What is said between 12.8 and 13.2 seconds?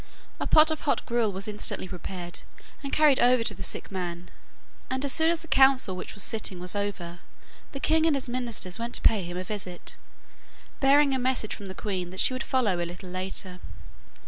a little